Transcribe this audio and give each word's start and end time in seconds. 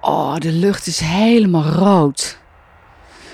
Oh, 0.00 0.36
de 0.36 0.52
lucht 0.52 0.86
is 0.86 1.00
helemaal 1.00 1.62
rood. 1.62 2.38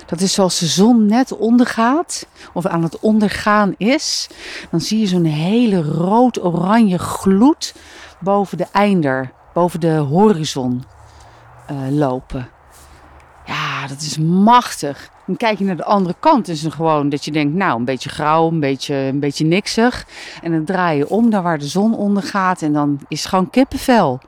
Dat 0.05 0.21
is 0.21 0.33
zoals 0.33 0.59
de 0.59 0.65
zon 0.65 1.05
net 1.05 1.37
ondergaat, 1.37 2.27
of 2.53 2.65
aan 2.65 2.83
het 2.83 2.99
ondergaan 2.99 3.75
is. 3.77 4.29
Dan 4.71 4.81
zie 4.81 4.99
je 4.99 5.07
zo'n 5.07 5.25
hele 5.25 5.81
rood-oranje 5.81 6.99
gloed 6.99 7.75
boven 8.19 8.57
de 8.57 8.67
einder, 8.71 9.31
boven 9.53 9.79
de 9.79 9.95
horizon 9.95 10.83
uh, 11.71 11.77
lopen. 11.89 12.49
Ja, 13.45 13.87
dat 13.87 14.01
is 14.01 14.17
machtig. 14.17 15.09
Dan 15.25 15.37
kijk 15.37 15.57
je 15.57 15.65
naar 15.65 15.75
de 15.75 15.85
andere 15.85 16.15
kant. 16.19 16.47
is 16.47 16.63
het 16.63 16.73
gewoon 16.73 17.09
dat 17.09 17.25
je 17.25 17.31
denkt, 17.31 17.53
nou, 17.53 17.79
een 17.79 17.85
beetje 17.85 18.09
grauw, 18.09 18.47
een 18.47 18.59
beetje, 18.59 18.95
een 18.95 19.19
beetje 19.19 19.45
niksig. 19.45 20.07
En 20.41 20.51
dan 20.51 20.65
draai 20.65 20.97
je 20.97 21.09
om 21.09 21.29
daar 21.29 21.43
waar 21.43 21.59
de 21.59 21.67
zon 21.67 21.95
ondergaat. 21.95 22.61
En 22.61 22.73
dan 22.73 22.99
is 23.07 23.19
het 23.19 23.29
gewoon 23.29 23.49
kippenvel 23.49 24.21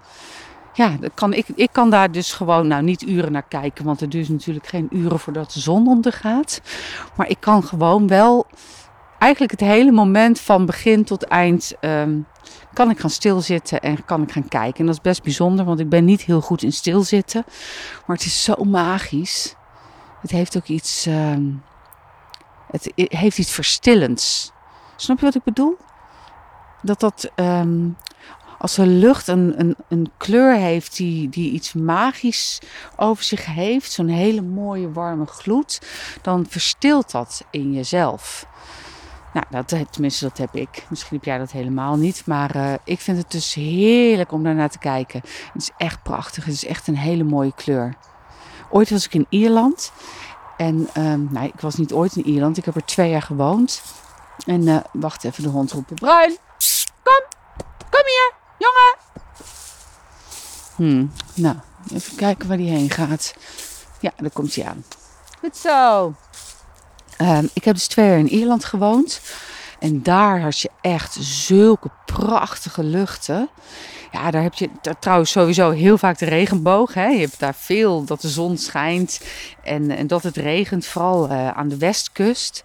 ja, 0.76 0.98
dat 1.00 1.12
kan, 1.14 1.34
ik, 1.34 1.48
ik 1.56 1.70
kan 1.72 1.90
daar 1.90 2.12
dus 2.12 2.34
gewoon, 2.34 2.68
nou 2.68 2.84
niet 2.84 3.02
uren 3.02 3.32
naar 3.32 3.48
kijken, 3.48 3.86
want 3.86 4.00
het 4.00 4.12
duurt 4.12 4.30
natuurlijk 4.30 4.68
geen 4.68 4.88
uren 4.92 5.20
voordat 5.20 5.52
de 5.52 5.60
zon 5.60 5.88
ondergaat. 5.88 6.62
Maar 7.16 7.30
ik 7.30 7.38
kan 7.40 7.64
gewoon 7.64 8.08
wel 8.08 8.46
eigenlijk 9.20 9.52
het 9.52 9.70
hele 9.70 9.92
moment 9.92 10.40
van 10.40 10.66
begin 10.66 11.04
tot 11.04 11.24
eind 11.24 11.74
ehm, 11.80 12.20
kan 12.74 12.90
ik 12.90 13.00
gaan 13.00 13.10
stilzitten 13.10 13.82
en 13.82 14.06
kan 14.06 14.22
ik 14.22 14.32
gaan 14.32 14.48
kijken. 14.48 14.80
En 14.80 14.86
dat 14.86 14.96
is 14.96 15.02
best 15.02 15.24
bijzonder, 15.24 15.66
want 15.66 15.80
ik 15.80 15.90
ben 15.90 16.06
niet 16.06 16.22
heel 16.22 16.42
goed 16.42 16.64
in 16.64 16.74
stilzitten. 16.74 17.44
Maar 18.06 18.16
het 18.16 18.26
is 18.26 18.44
zo 18.44 18.64
magisch. 18.64 19.56
Het 20.26 20.34
heeft 20.34 20.58
ook 20.58 20.68
iets, 20.68 21.06
ehm, 21.06 21.44
het 22.72 22.92
heeft 22.96 23.38
iets 23.38 23.52
verstillends. 23.52 24.52
Snap 24.96 25.20
je 25.20 25.26
wat 25.26 25.36
ik 25.36 25.44
bedoel? 25.44 25.78
Dat 26.82 27.00
dat 27.00 27.32
ehm, 27.36 27.90
als 28.58 28.76
de 28.76 28.86
lucht 28.86 29.28
een, 29.28 29.60
een, 29.60 29.76
een 29.88 30.12
kleur 30.18 30.56
heeft 30.56 30.98
die, 30.98 31.30
die 31.30 31.52
iets 31.52 31.74
magisch 31.74 32.62
over 32.96 33.24
zich 33.24 33.46
heeft, 33.46 33.92
zo'n 33.92 34.08
hele 34.08 34.42
mooie 34.42 34.92
warme 34.92 35.26
gloed, 35.26 35.82
dan 36.22 36.46
verstilt 36.50 37.12
dat 37.12 37.46
in 37.52 37.74
jezelf. 37.74 38.48
Nou, 39.34 39.46
dat, 39.50 39.92
tenminste, 39.92 40.26
dat 40.28 40.38
heb 40.38 40.56
ik. 40.56 40.86
Misschien 40.90 41.18
heb 41.18 41.26
jij 41.26 41.38
dat 41.38 41.52
helemaal 41.52 41.96
niet. 41.96 42.26
Maar 42.26 42.56
uh, 42.56 42.74
ik 42.84 43.00
vind 43.00 43.18
het 43.18 43.32
dus 43.32 43.54
heerlijk 43.54 44.32
om 44.32 44.44
daarnaar 44.44 44.70
te 44.70 44.80
kijken. 44.80 45.22
Het 45.54 45.62
is 45.62 45.72
echt 45.78 46.04
prachtig. 46.04 46.46
Het 46.46 46.54
is 46.54 46.66
echt 46.66 46.88
een 46.88 46.98
hele 46.98 47.24
mooie 47.24 47.54
kleur. 47.56 47.96
Ooit 48.70 48.90
was 48.90 49.06
ik 49.06 49.14
in 49.14 49.26
Ierland. 49.30 49.92
En 50.58 50.90
nou, 51.30 51.46
ik 51.46 51.62
was 51.62 51.76
niet 51.76 51.94
ooit 51.94 52.16
in 52.16 52.26
Ierland. 52.26 52.58
Ik 52.58 52.66
heb 52.66 52.76
er 52.76 52.86
twee 52.86 53.10
jaar 53.10 53.22
gewoond. 53.22 53.82
En 54.46 54.62
uh, 54.62 54.78
wacht 54.92 55.24
even, 55.24 55.44
de 55.44 55.50
hond 55.50 55.72
roepen. 55.72 55.96
Bruin, 55.96 56.38
kom, 57.04 57.24
kom 57.90 58.02
hier. 58.06 58.34
Jongen! 58.58 58.96
Hmm, 60.76 61.12
nou, 61.34 61.56
even 61.94 62.16
kijken 62.16 62.48
waar 62.48 62.58
die 62.58 62.70
heen 62.70 62.90
gaat. 62.90 63.34
Ja, 64.00 64.12
daar 64.18 64.30
komt 64.30 64.56
hij 64.56 64.66
aan. 64.66 64.84
Goed 65.40 65.58
zo. 65.58 66.14
Um, 67.18 67.50
ik 67.54 67.64
heb 67.64 67.76
dus 67.76 67.88
twee 67.88 68.08
jaar 68.08 68.18
in 68.18 68.30
Ierland 68.30 68.66
gewoond. 68.66 69.22
En 69.86 70.04
daar 70.04 70.42
had 70.42 70.60
je 70.60 70.70
echt 70.82 71.18
zulke 71.20 71.90
prachtige 72.06 72.84
luchten. 72.84 73.50
Ja, 74.12 74.32
daar 74.32 74.42
heb 74.42 74.54
je 74.54 74.70
trouwens 75.00 75.32
sowieso 75.32 75.72
heel 75.72 75.98
vaak 75.98 76.18
de 76.18 76.26
regenboog. 76.26 76.94
Hè. 76.94 77.06
Je 77.06 77.20
hebt 77.20 77.40
daar 77.40 77.56
veel 77.56 78.04
dat 78.04 78.22
de 78.22 78.30
zon 78.30 78.58
schijnt 78.58 79.22
en, 79.64 79.92
en 79.92 80.08
dat 80.08 80.24
het 80.24 80.38
regent, 80.38 80.86
vooral 80.86 81.30
uh, 81.30 81.48
aan 81.48 81.68
de 81.68 81.78
westkust. 81.78 82.62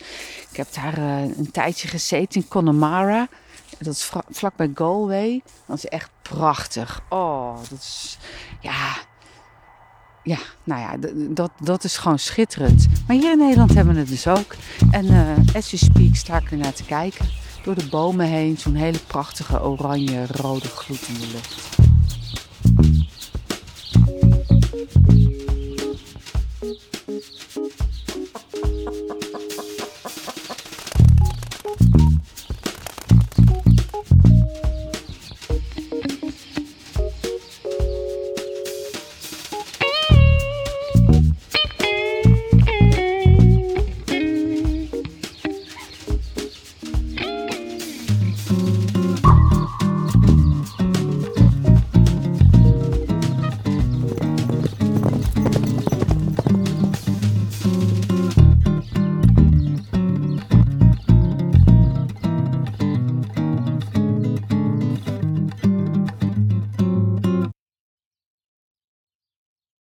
Ik 0.50 0.56
heb 0.56 0.66
daar 0.74 0.98
uh, 0.98 1.22
een 1.22 1.50
tijdje 1.50 1.88
gezeten 1.88 2.40
in 2.40 2.48
Connemara. 2.48 3.28
Dat 3.78 3.94
is 3.94 4.10
vlakbij 4.30 4.70
Galway. 4.74 5.42
Dat 5.66 5.76
is 5.76 5.86
echt 5.86 6.10
prachtig. 6.22 7.02
Oh, 7.08 7.56
dat 7.70 7.78
is. 7.78 8.18
Ja. 8.60 9.08
Ja, 10.22 10.38
nou 10.64 10.80
ja, 10.80 11.08
dat, 11.28 11.50
dat 11.60 11.84
is 11.84 11.96
gewoon 11.96 12.18
schitterend. 12.18 12.86
Maar 13.06 13.16
hier 13.16 13.32
in 13.32 13.38
Nederland 13.38 13.74
hebben 13.74 13.94
we 13.94 14.00
het 14.00 14.08
dus 14.08 14.26
ook. 14.26 14.54
En 14.90 15.04
uh, 15.04 15.54
as 15.54 15.70
you 15.70 15.82
speak 15.84 16.14
sta 16.14 16.36
ik 16.36 16.50
er 16.50 16.56
naar 16.56 16.72
te 16.72 16.84
kijken. 16.84 17.28
Door 17.64 17.74
de 17.74 17.86
bomen 17.90 18.26
heen. 18.26 18.58
Zo'n 18.58 18.74
hele 18.74 18.98
prachtige 19.06 19.62
oranje-rode 19.62 20.68
gloed 20.68 21.08
in 21.08 21.14
de 21.14 21.26
lucht. 21.32 21.79